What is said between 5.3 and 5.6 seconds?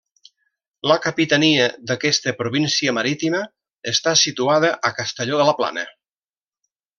de la